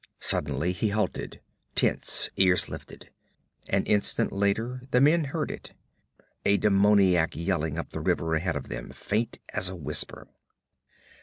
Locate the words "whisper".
9.75-10.27